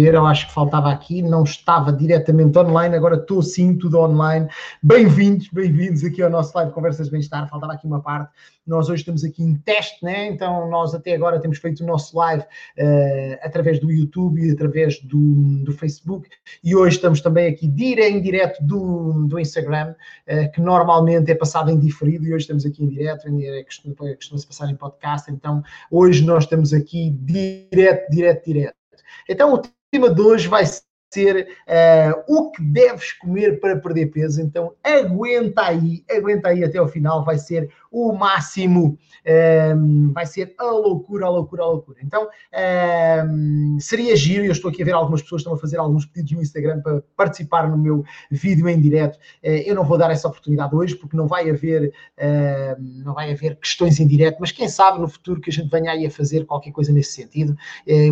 [0.00, 4.48] eu acho que faltava aqui, não estava diretamente online, agora estou sim, tudo online.
[4.80, 7.48] Bem-vindos, bem-vindos aqui ao nosso live Conversas de Bem-Estar.
[7.48, 8.32] Faltava aqui uma parte.
[8.64, 10.28] Nós hoje estamos aqui em teste, né?
[10.28, 15.00] Então, nós até agora temos feito o nosso live uh, através do YouTube e através
[15.02, 16.28] do, do, Facebook.
[16.62, 19.94] E hoje estamos também aqui dire, em direto do, do Instagram,
[20.28, 23.66] uh, que normalmente é passado em diferido, e hoje estamos aqui em direto, em direto
[23.66, 25.28] costuma-se passar em podcast.
[25.32, 25.60] Então,
[25.90, 28.78] hoje nós estamos aqui direto, direto, direto.
[29.28, 30.64] Então, o de hoje vai
[31.10, 34.40] ser uh, o que deves comer para perder peso.
[34.40, 40.54] Então aguenta aí, aguenta aí até ao final, vai ser o máximo, ehm, vai ser
[40.58, 41.98] a loucura, a loucura, a loucura.
[42.02, 46.04] Então ehm, seria giro, eu estou aqui a ver algumas pessoas estão a fazer alguns
[46.04, 49.16] pedidos no Instagram para participar no meu vídeo em direto.
[49.42, 53.32] Uh, eu não vou dar essa oportunidade hoje porque não vai haver, uh, não vai
[53.32, 56.10] haver questões em direto, mas quem sabe no futuro que a gente venha aí a
[56.10, 57.56] fazer qualquer coisa nesse sentido.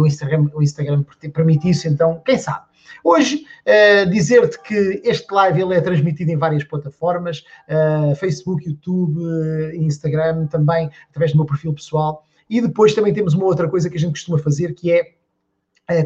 [0.01, 2.65] O Instagram, o Instagram permite isso, então quem sabe.
[3.03, 9.19] Hoje, uh, dizer-te que este live ele é transmitido em várias plataformas, uh, Facebook, YouTube,
[9.19, 12.27] uh, Instagram, também através do meu perfil pessoal.
[12.49, 15.16] E depois também temos uma outra coisa que a gente costuma fazer, que é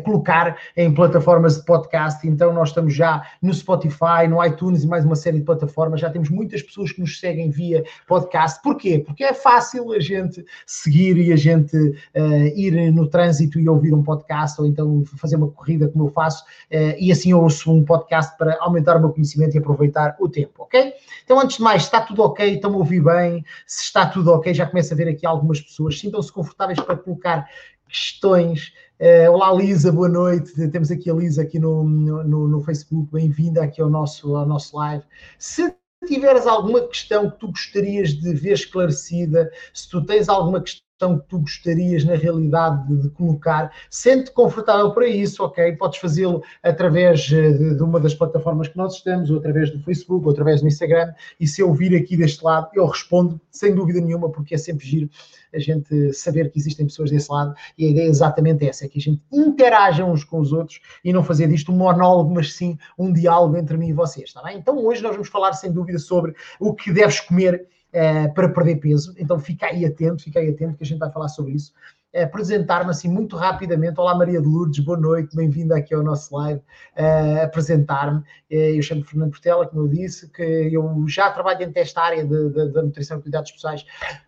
[0.04, 2.26] colocar em plataformas de podcast.
[2.26, 6.00] Então, nós estamos já no Spotify, no iTunes e mais uma série de plataformas.
[6.00, 8.60] Já temos muitas pessoas que nos seguem via podcast.
[8.62, 8.98] Porquê?
[8.98, 13.94] Porque é fácil a gente seguir e a gente uh, ir no trânsito e ouvir
[13.94, 17.72] um podcast ou então fazer uma corrida como eu faço uh, e assim eu ouço
[17.72, 20.92] um podcast para aumentar o meu conhecimento e aproveitar o tempo, ok?
[21.24, 22.54] Então, antes de mais, está tudo ok?
[22.54, 23.44] Estão a ouvir bem?
[23.66, 25.98] Se está tudo ok, já começa a ver aqui algumas pessoas.
[25.98, 27.48] Sintam-se confortáveis para colocar
[27.88, 30.52] questões Uh, olá Lisa, boa noite.
[30.68, 33.10] Temos aqui a Lisa aqui no, no, no Facebook.
[33.10, 35.02] Bem-vinda aqui ao nosso, ao nosso live.
[35.38, 35.74] Se
[36.06, 41.18] tiveres alguma questão que tu gostarias de ver esclarecida, se tu tens alguma questão questão
[41.18, 45.72] que tu gostarias na realidade de, de colocar, sente confortável para isso, ok?
[45.76, 49.82] Podes fazê-lo através eh, de, de, uma das plataformas que nós estamos, ou através do
[49.82, 53.74] Facebook, ou através do Instagram, e se eu vir aqui deste lado, eu respondo sem
[53.74, 55.08] dúvida nenhuma, porque é sempre giro
[55.52, 58.88] a gente saber que existem pessoas desse lado, e a ideia é exatamente essa, é
[58.88, 62.52] que a gente interaja uns com os outros e não fazer disto um monólogo, mas
[62.52, 64.58] sim um diálogo entre mim e vocês, está bem?
[64.58, 68.76] Então hoje nós vamos falar sem dúvida sobre o que deves comer uh, para perder
[68.76, 69.14] peso.
[69.18, 71.72] Então fica aí atento, fica aí atento que a gente vai falar sobre isso.
[72.14, 74.00] Uh, Apresentar-me assim muito rapidamente.
[74.00, 76.60] Olá Maria de Lourdes, boa noite, bem-vinda aqui ao nosso live.
[76.96, 78.22] Uh, Apresentar-me.
[78.50, 82.82] eu chamo Fernando Portela, como eu disse, que eu já trabalho dentro desta área da
[82.82, 83.84] nutrição e cuidados pessoais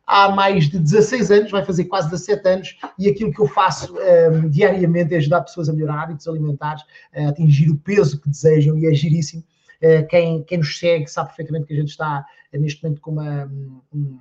[0.06, 3.94] há mais de 16 anos, vai fazer quase 17 anos, e aquilo que eu faço
[4.30, 6.84] um, diariamente é ajudar pessoas a melhorar hábitos alimentares,
[7.14, 9.42] a atingir o peso que desejam, e é giríssimo.
[9.82, 13.46] Uh, quem, quem nos segue sabe perfeitamente que a gente está neste momento com uma,
[13.92, 14.20] um,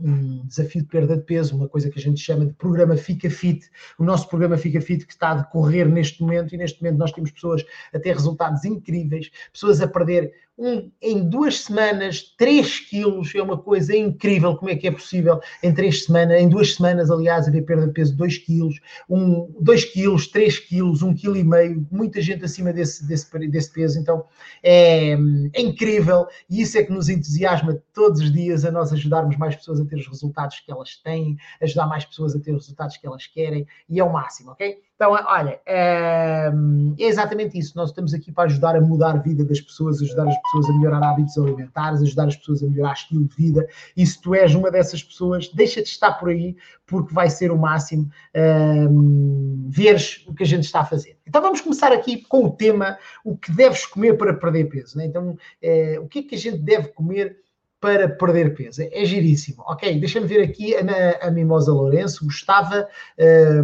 [0.00, 3.28] um desafio de perda de peso, uma coisa que a gente chama de programa Fica
[3.28, 3.68] Fit.
[3.98, 7.12] O nosso programa Fica Fit que está a decorrer neste momento, e neste momento nós
[7.12, 10.32] temos pessoas a ter resultados incríveis, pessoas a perder
[11.00, 15.72] em duas semanas 3 quilos, é uma coisa incrível como é que é possível em
[15.72, 19.84] três semanas, em duas semanas, aliás, haver perda de peso de 2 quilos, um, 2
[19.86, 24.24] quilos, 3 quilos, 1 quilo e meio, muita gente acima desse, desse, desse peso, então
[24.62, 25.12] é,
[25.54, 29.56] é incrível e isso é que nos entusiasma todos os dias a nós ajudarmos mais
[29.56, 32.98] pessoas a ter os resultados que elas têm, ajudar mais pessoas a ter os resultados
[32.98, 34.76] que elas querem e é o máximo, ok?
[35.00, 36.50] Então, olha, é,
[36.98, 37.72] é, exatamente isso.
[37.74, 40.72] Nós estamos aqui para ajudar a mudar a vida das pessoas, ajudar as pessoas a
[40.74, 43.66] melhorar hábitos alimentares, ajudar as pessoas a melhorar estilo de vida.
[43.96, 46.54] E se tu és uma dessas pessoas, deixa de estar por aí,
[46.86, 48.10] porque vai ser o máximo
[48.90, 51.16] um, veres o que a gente está a fazer.
[51.26, 54.98] Então vamos começar aqui com o tema: o que deves comer para perder peso.
[54.98, 55.06] Né?
[55.06, 57.38] Então, é, o que é que a gente deve comer?
[57.80, 58.82] Para perder peso.
[58.82, 59.64] É giríssimo.
[59.66, 62.26] Ok, deixa-me ver aqui a, a Mimosa Lourenço.
[62.26, 62.86] Gostava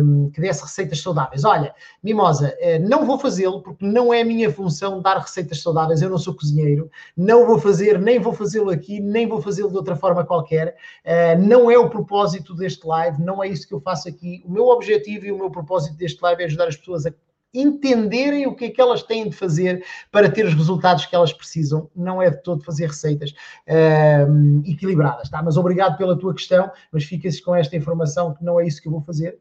[0.01, 1.45] um, que desse receitas saudáveis.
[1.45, 6.01] Olha, Mimosa, uh, não vou fazê-lo porque não é a minha função dar receitas saudáveis.
[6.01, 6.91] Eu não sou cozinheiro.
[7.15, 10.77] Não vou fazer, nem vou fazê-lo aqui, nem vou fazê-lo de outra forma qualquer.
[11.05, 14.43] Uh, não é o propósito deste live, não é isso que eu faço aqui.
[14.47, 17.13] O meu objetivo e o meu propósito deste live é ajudar as pessoas a
[17.61, 21.33] entenderem o que é que elas têm de fazer para ter os resultados que elas
[21.33, 21.91] precisam.
[21.95, 25.43] Não é de todo fazer receitas uh, equilibradas, tá?
[25.43, 28.89] Mas obrigado pela tua questão, mas ficas com esta informação que não é isso que
[28.89, 29.39] eu vou fazer.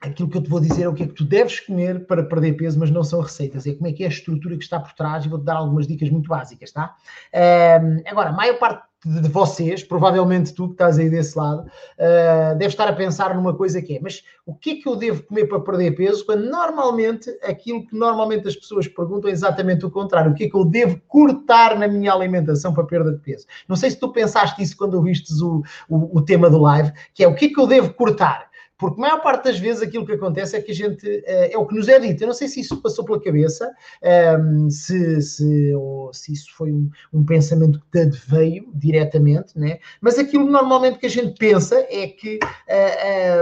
[0.00, 2.22] Aquilo que eu te vou dizer é o que é que tu deves comer para
[2.22, 3.66] perder peso, mas não são receitas.
[3.66, 5.86] É como é que é a estrutura que está por trás e vou-te dar algumas
[5.86, 6.94] dicas muito básicas, tá?
[7.32, 12.56] Uh, agora, a maior parte de vocês, provavelmente tu que estás aí desse lado, uh,
[12.56, 15.22] deve estar a pensar numa coisa que é, mas o que é que eu devo
[15.22, 16.24] comer para perder peso?
[16.24, 20.32] Quando normalmente aquilo que normalmente as pessoas perguntam é exatamente o contrário.
[20.32, 23.46] O que é que eu devo cortar na minha alimentação para perda de peso?
[23.68, 27.24] Não sei se tu pensaste isso quando ouvistes o, o, o tema do live, que
[27.24, 28.53] é o que é que eu devo cortar?
[28.84, 31.56] Porque a maior parte das vezes aquilo que acontece é que a gente, uh, é
[31.56, 33.72] o que nos é dito, eu não sei se isso passou pela cabeça,
[34.02, 39.78] ehm, se, se, ou se isso foi um, um pensamento que te veio diretamente, né?
[40.02, 42.38] mas aquilo normalmente que a gente pensa é que...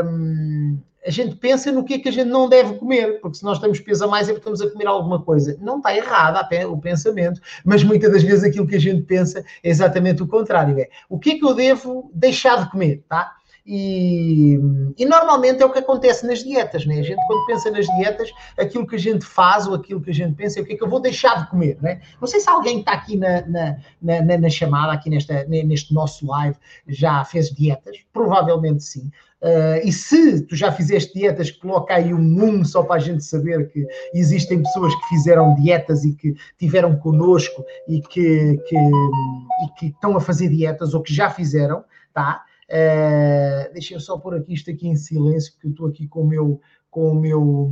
[0.05, 3.39] Um, ehm, a gente pensa no que é que a gente não deve comer, porque
[3.39, 5.59] se nós temos peso a mais é porque estamos a comer alguma coisa.
[5.61, 9.45] Não está errado até o pensamento, mas muitas das vezes aquilo que a gente pensa
[9.65, 10.79] é exatamente o contrário.
[10.79, 13.35] É o que é que eu devo deixar de comer, tá?
[13.65, 14.59] E,
[14.99, 16.99] e, normalmente é o que acontece nas dietas, né?
[16.99, 18.29] A gente, quando pensa nas dietas,
[18.59, 20.77] aquilo que a gente faz ou aquilo que a gente pensa é o que é
[20.77, 22.01] que eu vou deixar de comer, né?
[22.21, 26.27] Não sei se alguém está aqui na, na, na, na, chamada, aqui nesta, neste nosso
[26.27, 26.57] live,
[26.89, 29.11] já fez dietas, provavelmente sim.
[29.41, 33.25] Uh, e se tu já fizeste dietas, coloca aí um 1 só para a gente
[33.25, 39.69] saber que existem pessoas que fizeram dietas e que tiveram connosco e que, que, e
[39.77, 41.85] que estão a fazer dietas ou que já fizeram,
[42.15, 42.45] tá?
[42.73, 46.23] Uh, deixa eu só pôr aqui isto aqui em silêncio, porque eu estou aqui com
[46.23, 46.59] o meu,
[46.93, 47.71] com o meu,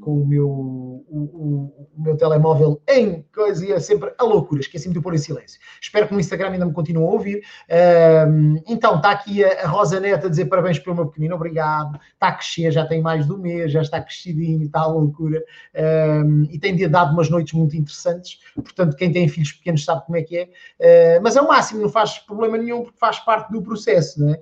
[0.00, 4.62] com o meu, o, o, o meu telemóvel em coisa e é sempre a loucura.
[4.62, 5.60] Esqueci-me de pôr em silêncio.
[5.78, 7.42] Espero que no Instagram ainda me continue a ouvir.
[8.66, 12.00] Então, está aqui a, a, Rosa Neta a dizer parabéns pelo meu pequenino, obrigado.
[12.14, 15.44] Está a crescer, já tem mais um mês, já está crescidinho, está a loucura.
[16.50, 18.38] E tem dado umas noites muito interessantes.
[18.54, 20.44] Portanto, quem tem filhos pequenos sabe como é que é.
[21.18, 24.32] Uh, mas é o máximo, não faz problema nenhum, porque faz parte do processo, não
[24.32, 24.40] é?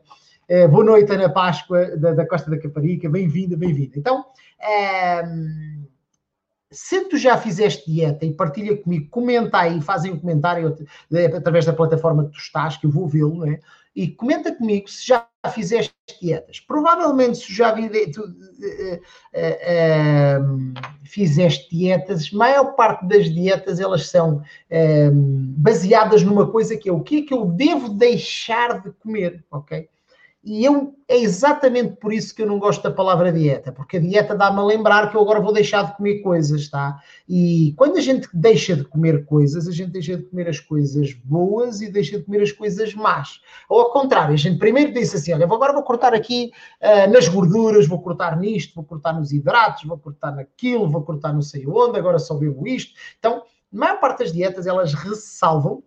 [0.55, 3.09] É, boa noite, Ana Páscoa, da, da Costa da Caparica.
[3.09, 3.99] Bem-vinda, bem-vinda.
[3.99, 4.23] Então,
[4.61, 5.23] é,
[6.71, 10.77] se tu já fizeste dieta e partilha comigo, comenta aí, fazem um comentário
[11.35, 13.61] através da plataforma que tu estás, que eu vou vê-lo, não é?
[13.97, 16.61] E comenta comigo se já fizeste dietas.
[16.61, 19.01] Provavelmente, se já vi, tu, uh,
[19.33, 24.43] uh, fizeste dietas, maior parte das dietas elas são
[25.57, 29.89] baseadas numa coisa que é o que é que eu devo deixar de comer, ok?
[30.45, 34.01] E eu, é exatamente por isso que eu não gosto da palavra dieta, porque a
[34.01, 37.01] dieta dá-me a lembrar que eu agora vou deixar de comer coisas, tá?
[37.29, 41.13] E quando a gente deixa de comer coisas, a gente deixa de comer as coisas
[41.13, 43.41] boas e deixa de comer as coisas más.
[43.69, 46.51] Ou ao contrário, a gente primeiro disse assim: olha, agora vou cortar aqui
[46.81, 51.33] uh, nas gorduras, vou cortar nisto, vou cortar nos hidratos, vou cortar naquilo, vou cortar
[51.33, 52.95] não sei onde, agora só bebo isto.
[53.17, 55.85] Então, a maior parte das dietas elas ressalvam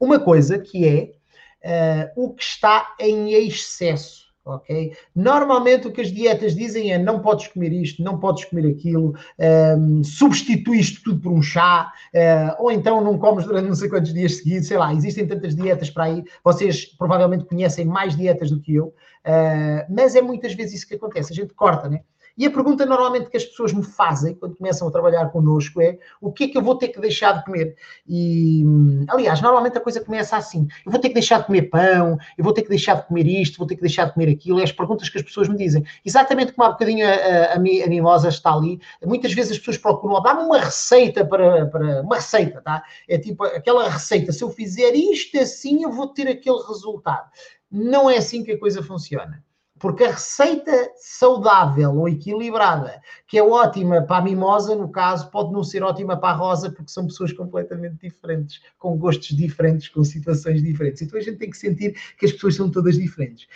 [0.00, 1.17] uma coisa que é
[1.64, 4.28] uh, o que está em excesso.
[4.48, 4.96] Ok?
[5.14, 9.10] Normalmente o que as dietas dizem é não podes comer isto, não podes comer aquilo,
[9.10, 13.74] um, ehm, substitui isto tudo por um chá, uh, ou então não comes durante não
[13.74, 18.16] sei quantos dias seguidos, sei lá, existem tantas dietas para aí, vocês provavelmente conhecem mais
[18.16, 21.86] dietas do que eu, uh, mas é muitas vezes isso que acontece, a gente corta,
[21.86, 22.00] né?
[22.38, 25.98] E a pergunta normalmente que as pessoas me fazem quando começam a trabalhar connosco é
[26.20, 27.74] o que é que eu vou ter que deixar de comer?
[28.06, 28.64] E,
[29.08, 32.44] aliás, normalmente a coisa começa assim: eu vou ter que deixar de comer pão, eu
[32.44, 34.60] vou ter que deixar de comer isto, vou ter que deixar de comer aquilo.
[34.60, 35.84] É as perguntas que as pessoas me dizem.
[36.04, 40.22] Exatamente como há bocadinho a, a, a, mimosa está ali, muitas vezes as pessoas procuram,
[40.22, 42.02] dá-me uma receita para, para.
[42.02, 42.84] Uma receita, tá?
[43.08, 47.28] É tipo aquela receita: se eu fizer isto assim, eu vou ter aquele resultado.
[47.68, 49.42] Não é assim que a coisa funciona.
[49.78, 55.52] Porque a receita saudável ou equilibrada, que é ótima para a mimosa, no caso, pode
[55.52, 60.02] não ser ótima para a rosa, porque são pessoas completamente diferentes, com gostos diferentes, com
[60.02, 61.02] situações diferentes.
[61.02, 63.46] Então a gente tem que sentir que as pessoas são todas diferentes.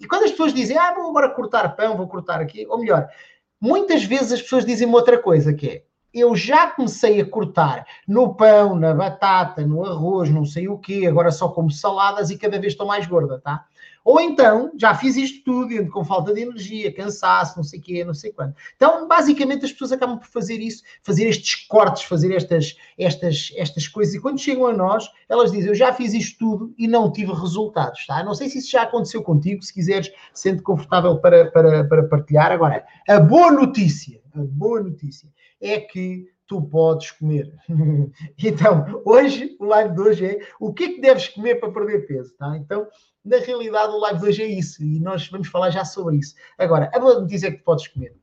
[0.00, 3.08] E quando as pessoas dizem, ah, vou agora cortar pão, vou cortar aqui, ou melhor,
[3.60, 8.34] muitas vezes as pessoas dizem outra coisa, que é, eu já comecei a cortar no
[8.34, 12.58] pão, na batata, no arroz, não sei o quê, agora só como saladas e cada
[12.58, 13.66] vez estou mais gorda, tá?
[14.08, 17.82] Ou então, já fiz isto tudo, ando com falta de energia, cansaço, não sei o
[17.82, 18.54] quê, não sei quando.
[18.74, 23.86] Então, basicamente, as pessoas acabam por fazer isso, fazer estes cortes, fazer estas, estas, estas
[23.86, 24.14] coisas.
[24.14, 27.34] E quando chegam a nós, elas dizem, eu já fiz isto tudo e não tive
[27.34, 28.24] resultados, tá?
[28.24, 32.50] Não sei se isso já aconteceu contigo, se quiseres, sente confortável para, para, para partilhar.
[32.50, 35.28] Agora, a boa notícia, a boa notícia
[35.60, 37.52] é que tu podes comer.
[38.42, 42.06] então, hoje, o live de hoje é o que é que deves comer para perder
[42.06, 42.56] peso, tá?
[42.56, 42.88] Então,
[43.24, 46.34] na realidade, o live de hoje é isso e nós vamos falar já sobre isso.
[46.56, 48.16] Agora, a boa notícia é que tu podes comer.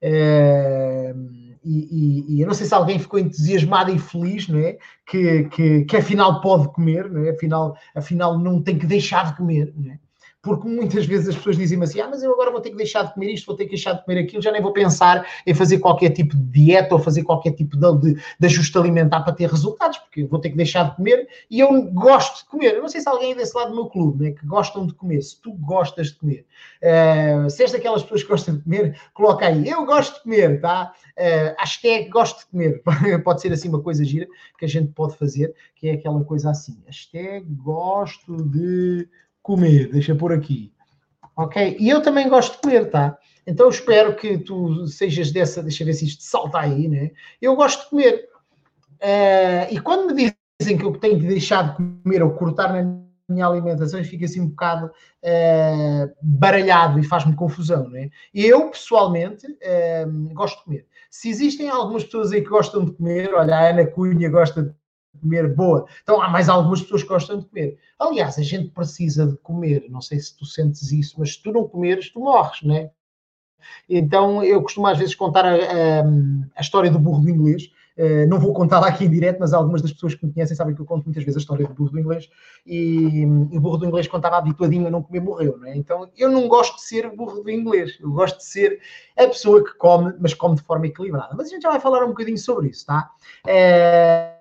[0.00, 1.14] É,
[1.62, 4.78] e, e, e, eu não sei se alguém ficou entusiasmado e feliz, não é?
[5.06, 7.30] Que, que, que afinal pode comer, não é?
[7.30, 9.98] Afinal, afinal não tem que deixar de comer, não é?
[10.46, 13.02] Porque muitas vezes as pessoas dizem assim: ah, mas eu agora vou ter que deixar
[13.02, 15.52] de comer isto, vou ter que deixar de comer aquilo, já nem vou pensar em
[15.52, 19.32] fazer qualquer tipo de dieta ou fazer qualquer tipo de, de, de ajuste alimentar para
[19.32, 22.74] ter resultados, porque vou ter que deixar de comer e eu gosto de comer.
[22.74, 25.20] Eu não sei se alguém desse lado do meu clube né, que gostam de comer,
[25.20, 26.46] se tu gostas de comer,
[26.80, 30.60] uh, se és daquelas pessoas que gostam de comer, coloca aí: eu gosto de comer,
[30.60, 30.92] tá?
[31.18, 32.82] Uh, hashtag gosto de comer.
[33.24, 36.50] pode ser assim uma coisa gira que a gente pode fazer, que é aquela coisa
[36.50, 39.08] assim: hashtag gosto de
[39.46, 40.72] comer, deixa por aqui.
[41.36, 41.76] ok?
[41.78, 43.16] E eu também gosto de comer, tá?
[43.46, 47.12] Então espero que tu sejas dessa, deixa ver se isto salta aí, né?
[47.40, 48.28] Eu gosto de comer.
[48.96, 53.00] Uh, e quando me dizem que eu tenho que deixar de comer ou cortar na
[53.28, 58.10] minha alimentação, fica assim um bocado uh, baralhado e faz-me confusão, né?
[58.34, 60.86] Eu, pessoalmente, uh, gosto de comer.
[61.08, 64.74] Se existem algumas pessoas aí que gostam de comer, olha, a Ana Cunha gosta de
[65.16, 65.86] comer, boa.
[66.02, 67.78] Então há mais algumas pessoas que gostam de comer.
[67.98, 69.86] Aliás, a gente precisa de comer.
[69.88, 72.90] Não sei se tu sentes isso, mas se tu não comeres, tu morres, né?
[73.88, 76.02] Então eu costumo às vezes contar a, a,
[76.56, 77.70] a história do burro do inglês.
[77.98, 80.74] Uh, não vou contá-la aqui em direto, mas algumas das pessoas que me conhecem sabem
[80.74, 82.28] que eu conto muitas vezes a história do burro do inglês.
[82.66, 85.56] E, e o burro do inglês, quando estava habituadinho a não comer, morreu.
[85.56, 85.74] Não é?
[85.74, 87.96] Então eu não gosto de ser burro do inglês.
[87.98, 88.80] Eu gosto de ser
[89.16, 91.34] a pessoa que come, mas come de forma equilibrada.
[91.34, 93.10] Mas a gente já vai falar um bocadinho sobre isso, tá?
[93.46, 94.35] Uh,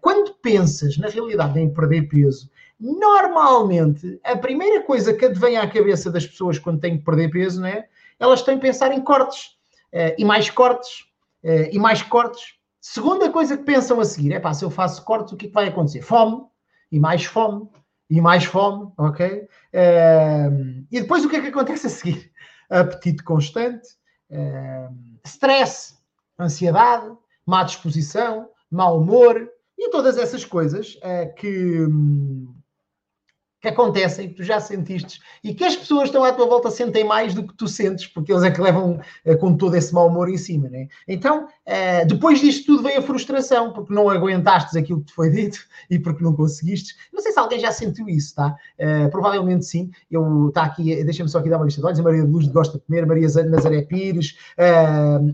[0.00, 6.10] quando pensas na realidade em perder peso, normalmente a primeira coisa que vem à cabeça
[6.10, 7.86] das pessoas quando têm que perder peso, não é?
[8.22, 9.56] elas têm que pensar em cortes.
[9.92, 11.00] Uh, e mais cortes,
[11.44, 12.54] uh, e mais cortes.
[12.80, 15.48] Segunda coisa que pensam a seguir é pá, se eu faço cortes, o que, é
[15.48, 16.02] que vai acontecer?
[16.02, 16.44] Fome,
[16.90, 17.68] e mais fome,
[18.08, 19.26] e mais fome, ok?
[19.28, 22.30] Uh, e depois o que é que acontece a seguir?
[22.70, 23.86] Apetite constante,
[25.26, 25.98] stress,
[26.38, 29.48] ansiedade, má disposição, mau humor,
[29.78, 31.86] e todas essas coisas que.
[33.62, 36.68] Que acontecem, que tu já sentiste e que as pessoas que estão à tua volta
[36.68, 39.94] sentem mais do que tu sentes, porque eles é que levam uh, com todo esse
[39.94, 40.88] mau humor em cima, né?
[41.06, 45.30] Então, uh, depois disto tudo vem a frustração, porque não aguentaste aquilo que te foi
[45.30, 46.96] dito e porque não conseguiste.
[47.12, 48.56] Não sei se alguém já sentiu isso, tá?
[48.80, 49.92] Uh, provavelmente sim.
[50.10, 52.48] Eu, tá aqui, deixa-me só aqui dar uma lista de olhos, a Maria de Luz
[52.48, 54.36] gosta de comer, Maria Nazaré Pires,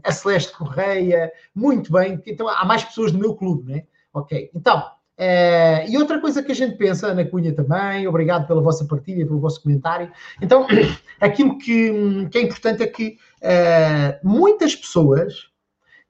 [0.05, 2.21] a Celeste Correia, muito bem.
[2.27, 3.85] Então, há mais pessoas do meu clube, né?
[4.13, 4.85] Ok, então,
[5.19, 9.27] Uh, e outra coisa que a gente pensa, Ana Cunha também, obrigado pela vossa partilha,
[9.27, 10.13] pelo vosso comentário.
[10.41, 10.65] Então,
[11.21, 15.49] aquilo que, que é importante é que uh, muitas pessoas,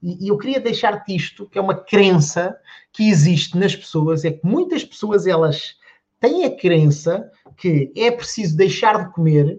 [0.03, 2.55] e, e eu queria deixar-te isto, que é uma crença
[2.93, 5.79] que existe nas pessoas, é que muitas pessoas elas
[6.21, 9.59] têm a crença que é preciso deixar de comer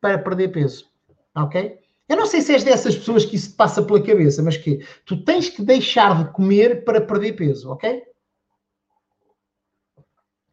[0.00, 0.86] para perder peso.
[1.34, 1.78] Ok?
[2.08, 4.84] Eu não sei se és dessas pessoas que isso te passa pela cabeça, mas que
[5.04, 8.02] tu tens que deixar de comer para perder peso, ok?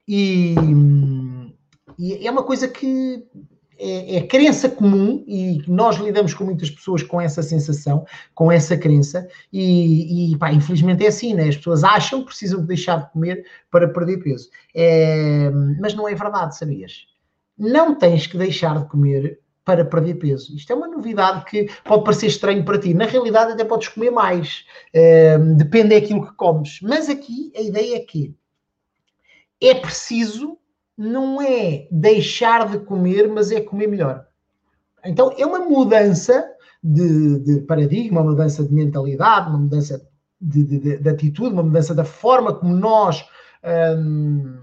[0.07, 0.53] E,
[1.97, 3.25] e é uma coisa que
[3.77, 8.77] é, é crença comum e nós lidamos com muitas pessoas com essa sensação, com essa
[8.77, 11.47] crença, e, e pá, infelizmente é assim, né?
[11.47, 14.49] As pessoas acham que precisam de deixar de comer para perder peso.
[14.73, 17.07] É, mas não é verdade, sabias?
[17.57, 20.55] Não tens que deixar de comer para perder peso.
[20.55, 22.93] Isto é uma novidade que pode parecer estranho para ti.
[22.93, 24.63] Na realidade, até podes comer mais.
[24.93, 26.79] Uh, depende daquilo que comes.
[26.83, 28.35] Mas aqui a ideia é que
[29.59, 30.57] é preciso,
[30.95, 34.25] não é deixar de comer, mas é comer melhor.
[35.03, 36.45] Então é uma mudança
[36.83, 40.07] de, de paradigma, uma mudança de mentalidade, uma mudança
[40.39, 43.25] de, de, de atitude, uma mudança da forma como nós,
[43.97, 44.59] um,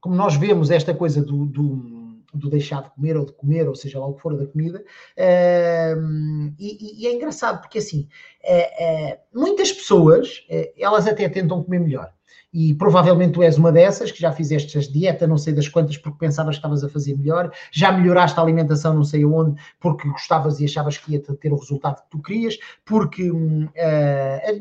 [0.00, 1.89] como nós vemos esta coisa do, do
[2.34, 4.82] do deixar de comer ou de comer, ou seja lá o que for da comida.
[5.16, 8.08] Uh, e, e, é engraçado porque assim,
[8.44, 12.12] uh, muitas pessoas, eh, elas até tentam comer melhor.
[12.52, 15.96] E provavelmente tu és uma dessas que já fizeste as dieta, não sei das quantas,
[15.96, 20.08] porque pensavas que estavas a fazer melhor, já melhoraste a alimentação, não sei aonde, porque
[20.08, 23.68] gostavas e achavas que ia ter o resultado que tu querias, porque hum,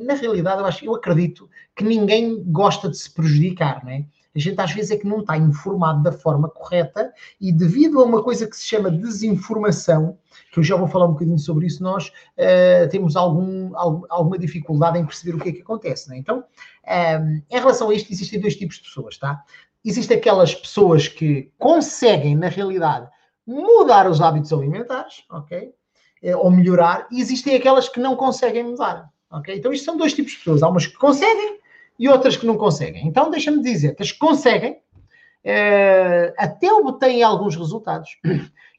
[0.06, 4.06] na realidade eu, acho, eu acredito que ninguém gosta de se prejudicar, não é?
[4.36, 8.04] A gente às vezes é que não está informado da forma correta e devido a
[8.04, 10.18] uma coisa que se chama desinformação,
[10.52, 15.00] que eu já vou falar um bocadinho sobre isso, nós uh, temos algum, alguma dificuldade
[15.00, 16.10] em perceber o que é que acontece.
[16.10, 16.18] Né?
[16.18, 19.44] Então, um, ehm, em relação a isto, existem dois tipos de pessoas, tá?
[19.84, 23.10] Existem aquelas pessoas que conseguem, na realidade,
[23.48, 25.74] mudar os hábitos alimentares, ok?
[26.22, 29.56] Eh, ou melhorar, e existem aquelas que não conseguem mudar, ok?
[29.58, 30.62] Então, isto são dois tipos de pessoas.
[30.62, 31.59] Há umas que conseguem
[32.00, 33.06] e outras que não conseguem.
[33.06, 38.10] Então, deixa-me dizer que as que conseguem uh, até obtêm alguns resultados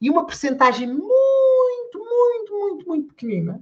[0.00, 3.60] e uma percentagem muito, muito, muito, muito pequenina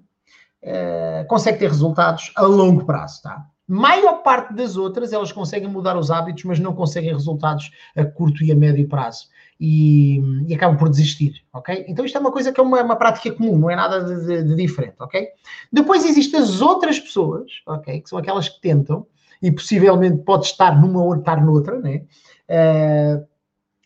[0.62, 3.46] uh, consegue ter resultados a longo prazo, tá?
[3.66, 8.42] Maior parte das outras, elas conseguem mudar os hábitos, mas não conseguem resultados a curto
[8.42, 9.26] e a médio prazo.
[9.60, 11.84] E, e acabam por desistir, ok?
[11.88, 14.24] Então isto é uma coisa que é uma, uma prática comum, não é nada de,
[14.24, 15.26] de, de diferente, ok?
[15.72, 18.00] Depois existem as outras pessoas, ok?
[18.00, 19.04] Que são aquelas que tentam,
[19.42, 22.02] e possivelmente pode estar numa ou estar noutra, né?
[22.48, 23.26] Uh,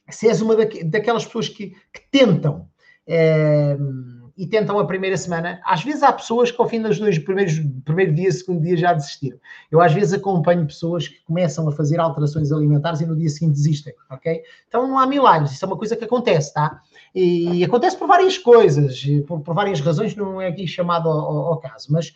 [0.09, 0.55] se és uma
[0.85, 2.69] daquelas pessoas que, que tentam
[3.09, 5.61] uh, e tentam a primeira semana.
[5.65, 8.93] Às vezes há pessoas que ao fim dos dois primeiros primeiro dia, segundo dia já
[8.93, 9.39] desistiram.
[9.71, 13.55] Eu às vezes acompanho pessoas que começam a fazer alterações alimentares e no dia seguinte
[13.55, 14.43] desistem, ok?
[14.69, 16.81] Então não há milagres, isso é uma coisa que acontece, tá?
[17.15, 21.61] E acontece por várias coisas, por, por várias razões, não é aqui chamado ao, ao
[21.61, 22.13] caso, mas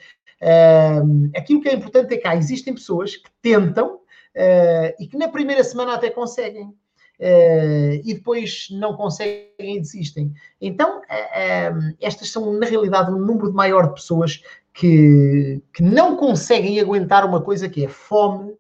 [1.35, 4.01] aquilo que é importante é que há, existem pessoas que tentam
[4.37, 6.75] uh, e que na primeira semana até conseguem.
[7.19, 10.35] Uh, e depois não conseguem e desistem.
[10.61, 14.43] Então, uh, estas são, na realidade, um número maior de pessoas
[14.75, 18.55] que, que não conseguem aguentar uma coisa que é fome,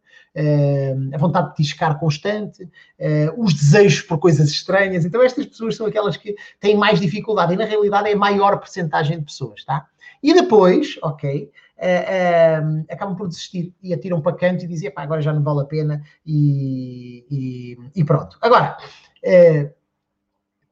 [1.14, 2.68] a vontade de tiscar constante,
[3.38, 5.06] os desejos por coisas estranhas.
[5.06, 8.58] Então, estas pessoas são aquelas que têm mais dificuldade e, na realidade, é a maior
[8.58, 9.86] percentagem de pessoas, tá?
[10.22, 15.32] E depois, ok, uh, acabam por desistir e atiram para canto e dizem, agora já
[15.32, 18.38] não vale a pena e, e, e pronto.
[18.40, 18.76] Agora,
[19.24, 19.74] uh,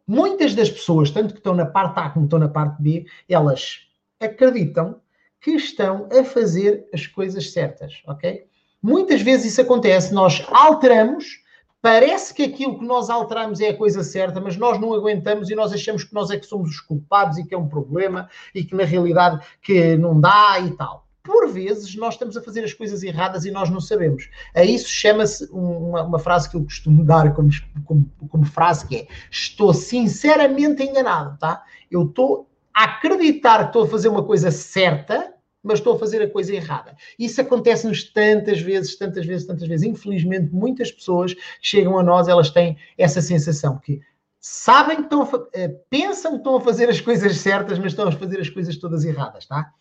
[0.06, 3.80] muitas das pessoas, tanto que estão na parte A como estão na parte B, elas
[4.20, 5.00] acreditam
[5.40, 8.46] que estão a fazer as coisas certas, ok?
[8.82, 11.43] Muitas vezes isso acontece, nós alteramos
[11.84, 15.54] Parece que aquilo que nós alteramos é a coisa certa, mas nós não aguentamos e
[15.54, 18.64] nós achamos que nós é que somos os culpados e que é um problema e
[18.64, 21.06] que na realidade que não dá e tal.
[21.22, 24.30] Por vezes nós estamos a fazer as coisas erradas e nós não sabemos.
[24.54, 27.50] A isso chama-se uma, uma, frase que eu costumo dar como,
[27.84, 31.64] como, como frase que é estou sinceramente enganado, tá?
[31.90, 35.33] Eu estou a acreditar que estou a fazer uma coisa certa,
[35.64, 36.94] mas estou a fazer a coisa errada.
[37.18, 39.86] Isso acontece-nos tantas vezes, tantas vezes, tantas vezes.
[39.86, 44.00] Infelizmente, muitas pessoas chegam a nós, elas têm essa sensação que
[44.46, 45.48] sabem que estão uh,
[45.88, 49.02] pensam que estão a fazer as coisas certas, mas estão a fazer as coisas todas
[49.02, 49.72] erradas, tá?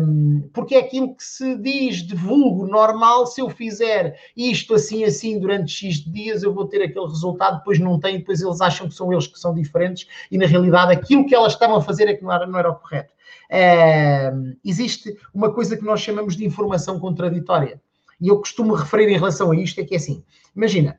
[0.00, 5.04] Um, porque é aquilo que se diz de vulgo normal, se eu fizer isto assim,
[5.04, 8.88] assim, durante X dias, eu vou ter aquele resultado, depois não tem, depois eles acham
[8.88, 12.08] que são eles que são diferentes, e na realidade aquilo que elas estavam a fazer
[12.08, 13.14] é que não era, não era o correto.
[13.52, 17.80] Uh, existe uma coisa que nós chamamos de informação contraditória.
[18.20, 20.24] E eu costumo referir em relação a isto, é que é assim,
[20.56, 20.98] imagina,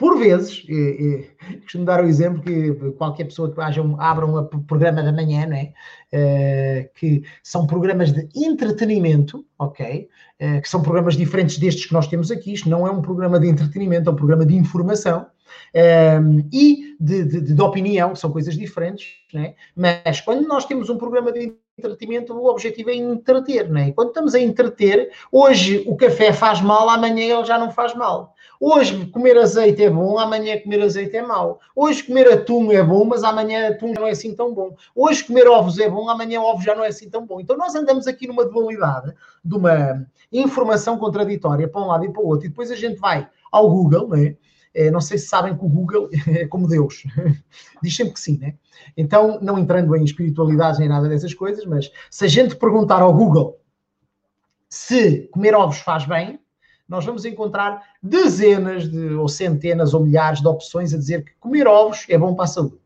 [0.00, 4.24] por vezes, e, e, costumo dar o exemplo que qualquer pessoa que haja um, abra
[4.24, 5.74] um programa da manhã, não é?
[6.10, 10.08] Uh, que são programas de entretenimento, ok?
[10.40, 12.54] Uh, que são programas diferentes destes que nós temos aqui.
[12.54, 15.26] Isto não é um programa de entretenimento, é um programa de informação.
[15.74, 19.54] Um, e de, de, de, opinião, que são coisas diferentes, né?
[19.74, 23.92] mas quando nós temos um programa de entretenimento, o objetivo é entreter, né?
[23.92, 28.34] quando estamos a entreter, hoje o café faz mal, amanhã ele já não faz mal.
[28.62, 31.60] Hoje comer azeite é bom, amanhã comer azeite é mau.
[31.74, 34.76] Hoje comer atum é bom, mas amanhã atum não é assim tão bom.
[34.94, 37.40] Hoje comer ovos é bom, amanhã ovos já não é assim tão bom.
[37.40, 42.20] Então nós andamos aqui numa dualidade de uma informação contraditória para um lado e para
[42.20, 44.26] o outro, e depois a gente vai ao Google, né?
[44.26, 44.36] É,
[44.92, 47.04] não sei se sabem que o Google é como Deus.
[47.82, 48.54] Diz sempre que sim, né?
[48.96, 53.12] Então, não entrando em espiritualidade nem nada dessas coisas, mas se a gente perguntar ao
[53.12, 53.60] Google
[54.68, 56.38] se comer ovos faz bem,
[56.88, 61.66] nós vamos encontrar dezenas de, ou centenas ou milhares de opções a dizer que comer
[61.66, 62.78] ovos é bom para a saúde.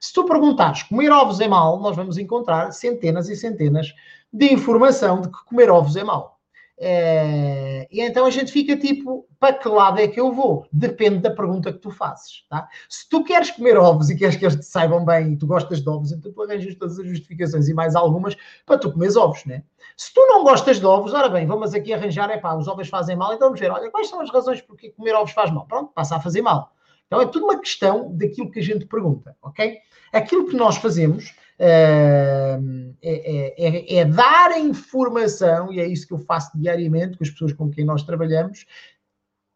[0.00, 3.94] Se tu perguntares comer ovos é mau, nós vamos encontrar centenas e centenas
[4.32, 6.35] de informação de que comer ovos é mau.
[6.78, 10.66] É, e então a gente fica tipo, para que lado é que eu vou?
[10.70, 12.68] Depende da pergunta que tu fazes, tá?
[12.88, 15.80] Se tu queres comer ovos e queres que eles te saibam bem e tu gostas
[15.80, 18.36] de ovos, então tu arranjas todas as justificações e mais algumas
[18.66, 19.62] para tu comeres ovos, né?
[19.96, 22.88] Se tu não gostas de ovos, ora bem, vamos aqui arranjar, é pá, os ovos
[22.88, 25.66] fazem mal, então vamos ver, olha, quais são as razões porque comer ovos faz mal?
[25.66, 26.72] Pronto, passa a fazer mal.
[27.06, 29.78] Então é tudo uma questão daquilo que a gente pergunta, ok?
[30.12, 32.58] Aquilo que nós fazemos é,
[33.02, 37.30] é, é, é, dar a informação, e é isso que eu faço diariamente com as
[37.30, 38.66] pessoas com quem nós trabalhamos,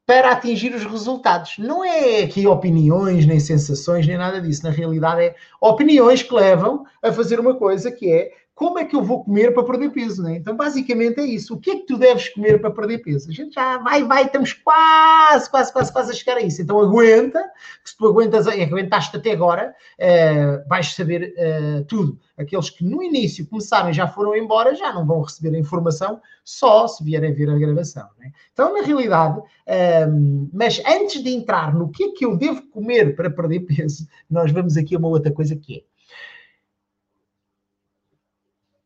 [0.06, 1.56] para atingir os resultados.
[1.58, 4.64] Não é aqui opiniões, nem sensações, nem nada disso.
[4.64, 8.94] Na realidade, é opiniões que levam a fazer uma coisa que é como é que
[8.94, 10.36] eu vou comer para perder peso, né?
[10.36, 11.54] Então, basicamente é isso.
[11.54, 13.30] O que é que tu deves comer para perder peso?
[13.30, 16.60] A gente já vai, vai, estamos quase, quase, quase, quase a chegar a isso.
[16.60, 17.42] Então, aguenta,
[17.82, 22.20] que se tu aguentas, aguentaste até agora, uh, vais saber uh, tudo.
[22.36, 26.20] Aqueles que no início começaram e já foram embora, já não vão receber a informação
[26.44, 28.30] só se vierem ver a gravação, né?
[28.52, 33.16] Então, na realidade, ehm, mas antes de entrar no que é que eu devo comer
[33.16, 35.89] para perder peso, nós vamos aqui a uma outra coisa que é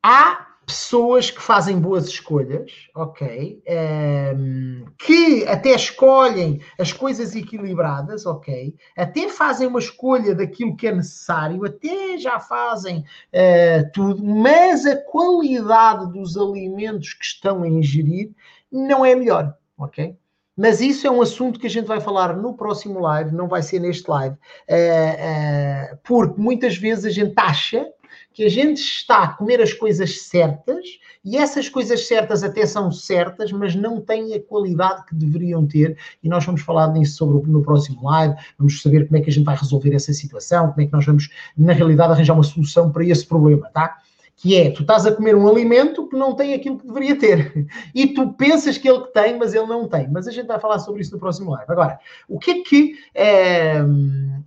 [0.04, 8.26] há pessoas que fazem boas escolhas, ok, um, ehm, que até escolhem as coisas equilibradas,
[8.26, 14.86] ok, até fazem uma escolha daquilo que é necessário, até já fazem uh, tudo, mas
[14.86, 18.30] a qualidade dos alimentos que estão a ingerir
[18.70, 20.16] não é melhor, ok?
[20.56, 23.62] Mas isso é um assunto que a gente vai falar no próximo live, não vai
[23.62, 27.86] ser neste live, uh, uh, porque muitas vezes a gente acha
[28.34, 30.84] que a gente está a comer as coisas certas
[31.24, 35.96] e essas coisas certas até são certas, mas não têm a qualidade que deveriam ter.
[36.22, 38.34] E nós vamos falar nisso sobre, no próximo live.
[38.58, 41.06] Vamos saber como é que a gente vai resolver essa situação, como é que nós
[41.06, 43.96] vamos, na realidade, arranjar uma solução para esse problema, tá?
[44.36, 47.66] Que é, tu estás a comer um alimento que não tem aquilo que deveria ter.
[47.94, 50.08] E tu pensas que ele tem, mas ele não tem.
[50.10, 51.70] Mas a gente vai falar sobre isso no próximo live.
[51.70, 53.76] Agora, o que é que é,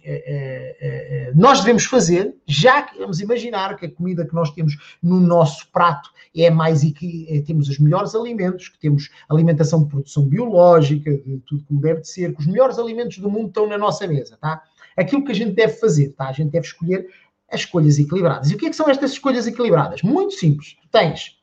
[0.03, 4.77] é, é, nós devemos fazer, já que vamos imaginar que a comida que nós temos
[5.01, 9.89] no nosso prato é mais e que temos os melhores alimentos, que temos alimentação de
[9.89, 13.67] produção biológica, de tudo como deve de ser, que os melhores alimentos do mundo estão
[13.67, 14.61] na nossa mesa, tá?
[14.95, 16.27] Aquilo que a gente deve fazer, tá?
[16.27, 17.07] A gente deve escolher
[17.51, 18.51] as escolhas equilibradas.
[18.51, 20.01] E o que, é que são estas escolhas equilibradas?
[20.01, 20.75] Muito simples.
[20.91, 21.37] Tens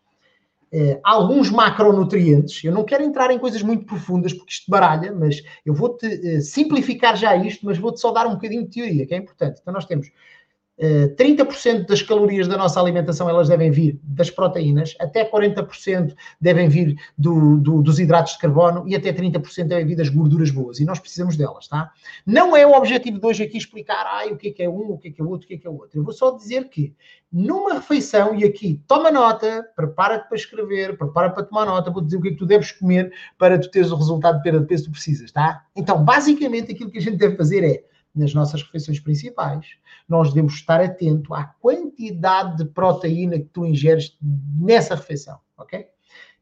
[0.72, 2.64] eh, alguns macronutrientes.
[2.64, 6.40] Eu não quero entrar em coisas muito profundas porque isto baralha, mas eu vou-te eh,
[6.40, 9.60] simplificar já isto, mas vou-te só dar um bocadinho de teoria, que é importante.
[9.60, 10.10] Então nós temos
[10.80, 16.68] 30% eh, das calorias da nossa alimentação elas devem vir das proteínas, até 40% devem
[16.68, 20.80] vir do, do, dos hidratos de carbono e até 30% devem vir das gorduras boas.
[20.80, 21.92] E nós precisamos delas, tá?
[22.26, 24.92] Não é o objetivo de hoje aqui explicar ai, o que é, que é um,
[24.92, 25.98] o que é que é outro, o que é que é outro.
[25.98, 26.94] Eu vou só dizer que
[27.32, 32.16] numa refeição, e aqui toma nota, prepara-te para escrever, prepara para tomar nota, vou dizer
[32.16, 34.66] o que é que tu deves comer para tu teres o resultado de perda de
[34.66, 35.64] peso que tu precisas, tá?
[35.74, 37.84] Então, basicamente, aquilo que a gente deve fazer é
[38.14, 39.66] nas nossas refeições principais,
[40.08, 45.86] nós devemos estar atento à quantidade de proteína que tu ingeres nessa refeição, ok?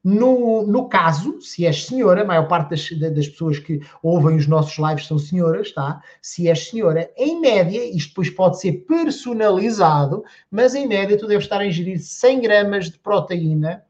[0.05, 4.49] No, no caso, se és senhora, a maior parte das, das pessoas que ouvem os
[4.49, 6.03] nossos lives são senhoras, tá?
[6.21, 11.45] Se és senhora, em média, isto depois pode ser personalizado, mas em média tu deves
[11.45, 13.85] estar a ingerir 100 gramas de proteína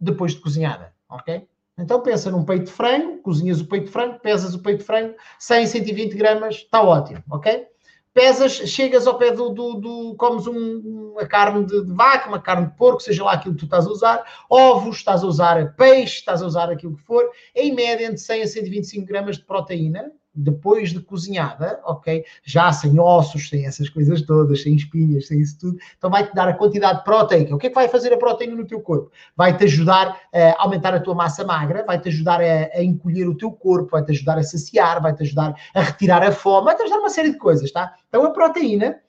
[0.00, 1.46] depois de cozinhada, ok?
[1.78, 4.84] Então pensa num peito de frango, cozinhas o peito de frango, pesas o peito de
[4.84, 7.66] frango, 100, 120 gramas, está ótimo, ok?
[8.12, 12.40] Pesas, chegas ao pé do, do, do comes um, uma carne de, de, vaca, uma
[12.40, 15.76] carne de porco, seja lá aquilo que tu estás a usar, ovos, estás a usar
[15.76, 19.44] peixe, estás a usar aquilo que for, em média entre 100 a 125 gramas de
[19.44, 22.24] proteína, depois de cozinhada, ok?
[22.44, 26.48] Já sem ossos, sem essas coisas todas, sem espinhas, sem isso tudo, então vai-te dar
[26.48, 27.54] a quantidade proteica.
[27.54, 29.10] O que é que vai fazer a proteína no teu corpo?
[29.36, 33.50] Vai-te ajudar a aumentar a tua massa magra, vai-te ajudar a, a, encolher o teu
[33.50, 37.32] corpo, vai-te ajudar a saciar, vai-te ajudar a retirar a fome, vai-te ajudar uma série
[37.32, 37.94] de coisas, tá?
[38.08, 39.00] Então a proteína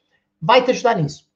[0.42, 1.29] vai-te ajudar nisso.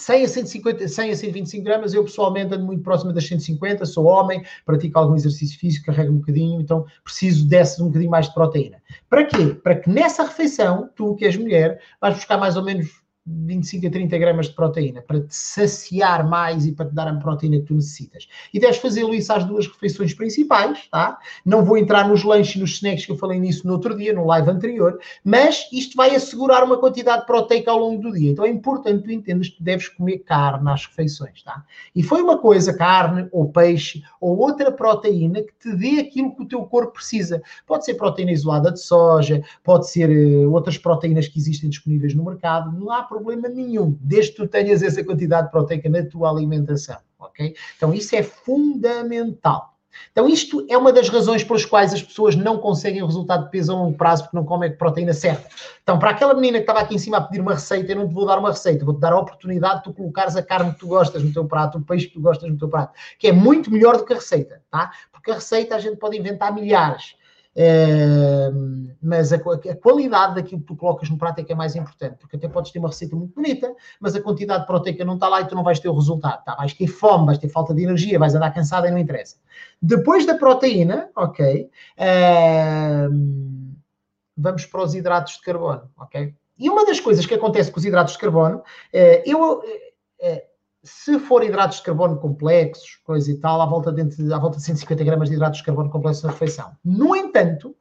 [0.00, 4.06] 100 a, 150, 100 a 125 gramas, eu pessoalmente ando muito próximo das 150, sou
[4.06, 8.34] homem, pratico algum exercício físico, carrego um bocadinho, então preciso desse um bocadinho mais de
[8.34, 8.82] proteína.
[9.08, 9.54] Para quê?
[9.62, 12.88] Para que nessa refeição, tu que és mulher, vais buscar mais ou menos
[13.26, 17.14] 25 a 30 gramas de proteína para te saciar mais e para te dar a
[17.14, 18.26] proteína que tu necessitas.
[18.52, 21.18] E deves fazê-lo isso às duas refeições principais, tá?
[21.44, 24.12] Não vou entrar nos lanches e nos snacks que eu falei nisso no outro dia,
[24.14, 28.30] no live anterior, mas isto vai assegurar uma quantidade proteica ao longo do dia.
[28.30, 31.62] Então é importante tu entendas que deves comer carne às refeições, tá?
[31.94, 36.42] E foi uma coisa, carne ou peixe ou outra proteína que te dê aquilo que
[36.42, 37.42] o teu corpo precisa.
[37.66, 42.24] Pode ser proteína isolada de soja, pode ser uh, outras proteínas que existem disponíveis no
[42.24, 46.98] mercado, não há problema nenhum, desde que tu tenhas essa quantidade proteica na tua alimentação,
[47.18, 47.56] ok?
[47.76, 49.74] Então isso é fundamental.
[50.12, 53.72] Então, isto é uma das razões pelas quais as pessoas não conseguem resultado de peso
[53.72, 55.48] a longo prazo porque não comem a proteína certa.
[55.82, 58.08] Então, para aquela menina que estava aqui em cima a pedir uma receita, eu não
[58.08, 60.78] te vou dar uma receita, vou-te dar a oportunidade de tu colocares a carne que
[60.78, 63.32] tu gostas no teu prato, o peixe que tu gostas no teu prato, que é
[63.32, 64.92] muito melhor do que a receita, tá?
[65.12, 67.16] Porque a receita a gente pode inventar milhares.
[69.02, 72.16] Mas a, a, qualidade daquilo que tu colocas no prato é que é mais importante,
[72.18, 75.28] porque até podes ter uma receita muito bonita, mas a quantidade de proteica não está
[75.28, 76.44] lá e tu não vais ter o resultado.
[76.44, 76.54] Tá?
[76.54, 79.36] Vais ter fome, vais ter falta de energia, vais andar cansada e não interessa.
[79.82, 81.70] Depois da proteína, ok,
[84.36, 86.34] vamos para os hidratos de carbono, ok?
[86.58, 89.62] E uma das coisas que acontece com os hidratos de carbono, uh, eu
[90.20, 90.44] eh,
[90.82, 94.64] se for hidratos de carbono complexos, coisa e tal, à volta de, à volta de
[94.64, 96.72] 150 gramas de hidratos de carbono complexos na refeição.
[96.84, 97.76] No entanto,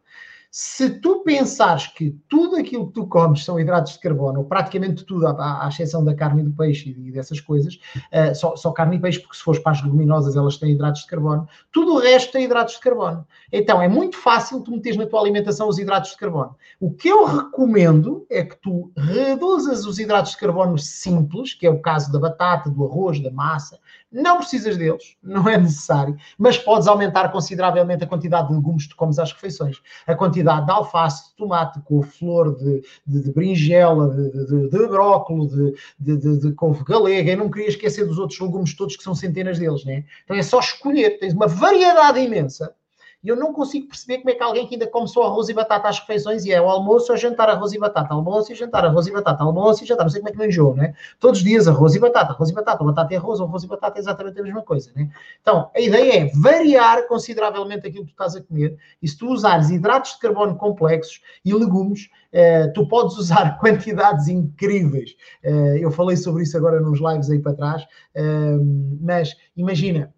[0.52, 5.28] se tu pensares que tudo aquilo que tu comes são hidratos de carbono, praticamente tudo,
[5.28, 8.98] à, à exceção da carne e do peixe e dessas coisas, uh, só, só, carne
[8.98, 12.00] e peixe, porque se fores para as leguminosas elas têm hidratos de carbono, tudo o
[12.00, 13.28] resto tem hidratos de carbono.
[13.52, 16.56] Então é muito fácil tu meteres na tua alimentação os hidratos de carbono.
[16.80, 21.70] O que eu recomendo é que tu reduzas os hidratos de carbono simples, que é
[21.70, 23.80] o caso da batata, do arroz, da massa,
[24.12, 28.96] não precisas deles, não é necessário, mas podes aumentar consideravelmente a quantidade de legumes que
[28.96, 29.82] comes às refeições.
[30.08, 35.52] A quantidade de alface, de tomate, couve-flor, de, de, de berinjela, de, de, de brócolis,
[36.00, 37.32] de, de, couve galega.
[37.32, 40.04] Eu não queria esquecer dos outros legumes todos, que são centenas deles, né?
[40.24, 42.74] Então é só escolher, tens uma variedade imensa
[43.22, 45.54] E eu não consigo perceber como é que alguém que ainda come só arroz e
[45.54, 48.86] batata às refeições e é o almoço ou jantar arroz e batata, almoço e jantar
[48.86, 50.94] arroz e batata, almoço e jantar, não sei como é que não enjoo, né?
[51.20, 53.98] Todos os dias arroz e batata, arroz e batata, batata e arroz, arroz e batata
[53.98, 55.10] é exatamente a mesma coisa, né?
[55.42, 59.28] Então, a ideia é variar consideravelmente aquilo que tu estás a comer e se tu
[59.30, 65.16] usares hidratos de carbono complexos e legumes, eh, tu podes usar quantidades incríveis.
[65.44, 68.58] Eh, eu falei sobre isso agora nos lives aí para trás, eh,
[69.02, 70.14] mas imagina,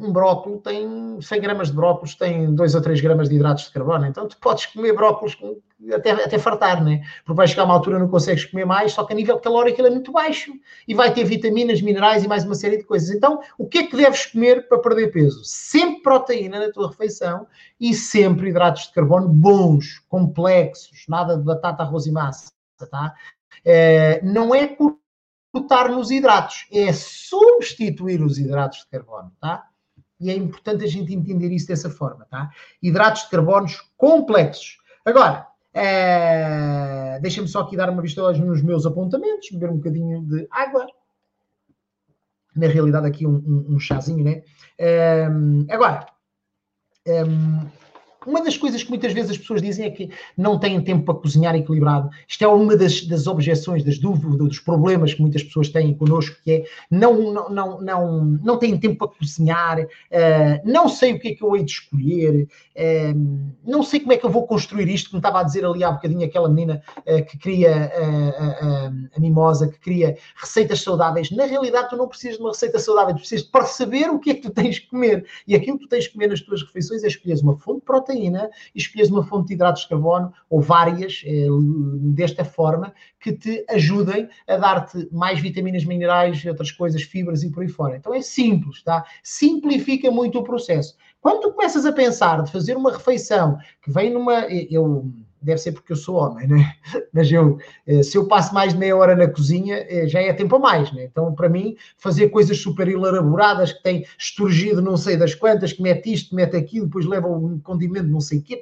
[0.00, 3.72] um brócolis tem 100 gramas de brócolis, tem 2 ou 3 gramas de hidratos de
[3.72, 4.06] carbono.
[4.06, 5.36] Então tu podes comer brócolis
[5.92, 7.02] até, até fartar, né?
[7.24, 9.88] Porque vai chegar uma altura não consegues comer mais, só que a nível calórico ele
[9.88, 10.52] é muito baixo
[10.86, 13.10] e vai ter vitaminas, minerais e mais uma série de coisas.
[13.10, 15.42] Então, o que é que deves comer para perder peso?
[15.44, 17.46] Sempre proteína na tua refeição
[17.78, 22.50] e sempre hidratos de carbono bons, complexos, nada de batata, arroz e massa,
[22.90, 23.14] tá?
[23.64, 24.76] É, não é
[25.52, 29.66] cortar nos hidratos, é substituir os hidratos de carbono, tá?
[30.20, 32.50] E é importante a gente entender isso dessa forma, tá?
[32.82, 34.78] Hidratos de carbonos complexos.
[35.04, 37.18] Agora, é...
[37.22, 40.86] deixa-me só aqui dar uma vista hoje nos meus apontamentos, beber um bocadinho de água.
[42.54, 44.42] Na realidade, aqui um, um, um chazinho, né?
[44.76, 45.26] É...
[45.70, 46.06] Agora,
[47.06, 47.22] é...
[48.26, 51.14] Uma das coisas que muitas vezes as pessoas dizem é que não têm tempo para
[51.14, 52.10] cozinhar equilibrado.
[52.28, 56.36] Isto é uma das, das objeções, das dúvidas, dos problemas que muitas pessoas têm connosco,
[56.44, 59.86] que é não, não, não, não, não têm tempo para cozinhar, uh,
[60.64, 64.18] não sei o que é que eu hei de escolher, uh, não sei como é
[64.18, 67.24] que eu vou construir isto, como estava a dizer ali há bocadinho aquela menina uh,
[67.24, 67.90] que cria
[69.14, 71.30] a mimosa, que cria receitas saudáveis.
[71.30, 74.30] Na realidade, tu não precisas de uma receita saudável, tu precisas de perceber o que
[74.30, 75.24] é que tu tens de comer.
[75.46, 77.86] E aquilo que tu tens de comer nas tuas refeições é escolher uma fonte de
[78.10, 81.46] proteína proteína e escolhes uma fonte de hidratos de carbono ou várias eh,
[82.14, 87.62] desta forma que te ajudem a dar-te mais vitaminas, minerais, outras coisas, fibras e por
[87.62, 87.96] aí fora.
[87.96, 89.04] Então é simples, tá?
[89.22, 90.96] Simplifica muito o processo.
[91.20, 94.46] Quando tu começas a pensar de fazer uma refeição que vem numa.
[94.70, 95.10] Eu
[95.42, 96.74] deve ser porque eu sou homem, né?
[97.12, 100.32] Mas eu, eh, se eu passo mais de meia hora na cozinha, eh, já é
[100.32, 101.04] tempo a mais, né?
[101.04, 105.82] Então, para mim, fazer coisas super elaboradas, que tem esturgido não sei das quantas, que
[105.82, 108.56] mete isto, mete aquilo, depois leva um condimento não sei o quê,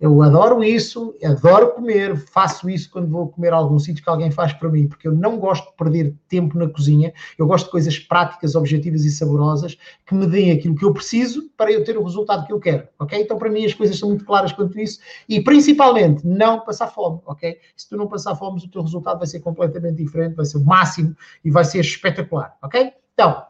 [0.00, 4.52] eu adoro isso, adoro comer, faço isso quando vou comer algum sítio que alguém faz
[4.52, 7.96] para mim, porque eu não gosto de perder tempo na cozinha, eu gosto de coisas
[8.00, 12.02] práticas, objetivas e saborosas que me deem aquilo que eu preciso para eu ter o
[12.02, 13.20] resultado que eu quero, ok?
[13.20, 14.98] Então, para mim, as coisas são muito claras quanto isso
[15.32, 17.58] e, principalmente, não passar fome, ok?
[17.74, 20.64] Se tu não passar fome, o teu resultado vai ser completamente diferente, vai ser o
[20.64, 22.92] máximo e vai ser espetacular, ok?
[23.14, 23.42] Então,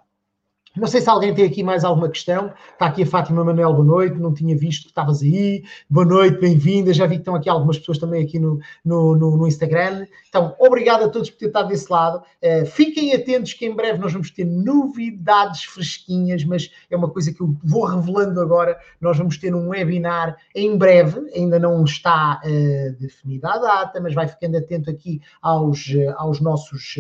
[0.75, 2.51] não sei se alguém tem aqui mais alguma questão.
[2.73, 4.19] Está aqui a Fátima Manuel, boa noite.
[4.19, 5.63] Não tinha visto que estavas aí.
[5.89, 6.95] Boa noite, bem-vinda.
[6.95, 10.07] Já vi que estão aqui algumas pessoas também aqui no, no, no, no Instagram.
[10.27, 12.23] Então, obrigado a todos por ter estado desse lado.
[12.43, 17.35] Uh, fiquem atentos que em breve nós vamos ter novidades fresquinhas, mas é uma coisa
[17.35, 18.79] que eu vou revelando agora.
[18.99, 21.21] Nós vamos ter um webinar em breve.
[21.35, 26.41] Ainda não está uh, definida a data, mas vai ficando atento aqui aos, uh, aos
[26.41, 26.95] nossos,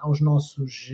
[0.00, 0.90] aos nossos,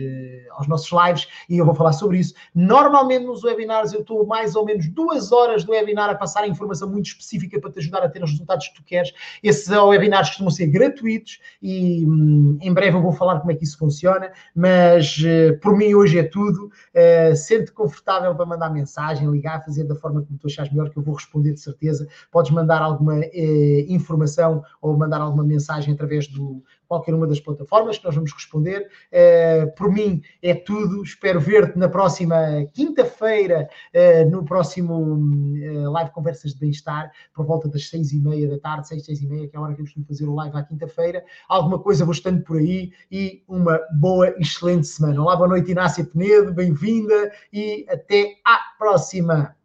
[0.51, 2.33] aos nossos lives e eu vou falar sobre isso.
[2.53, 6.89] Normalmente nos webinars eu estou mais ou menos duas horas do webinar a passar informação
[6.89, 9.11] muito específica para te ajudar a ter os resultados que tu queres.
[9.41, 13.63] Esses webinars costumam ser gratuitos e hum, em breve eu vou falar como é que
[13.63, 16.71] isso funciona, mas uh, por mim hoje é tudo.
[16.93, 20.97] Uh, Sente confortável para mandar mensagem, ligar, fazer da forma como tu achas melhor, que
[20.97, 22.07] eu vou responder de certeza.
[22.31, 27.99] Podes mandar alguma uh, informação ou mandar alguma mensagem através do, qualquer uma das plataformas
[27.99, 28.89] que nós vamos responder.
[29.13, 31.03] Uh, por mim é tudo.
[31.03, 32.35] Espero ver-te na próxima
[32.73, 38.49] quinta-feira, uh, no próximo uh, Live Conversas de Bem-Estar, por volta das seis e meia
[38.49, 40.33] da tarde, seis, seis e meia, que é a hora que eu costumo fazer o
[40.33, 41.23] live à quinta-feira.
[41.47, 45.21] Alguma coisa vou estando por aí e uma boa, excelente semana.
[45.21, 49.55] Olá, boa noite, Inácia Penedo, bem-vinda e até à próxima.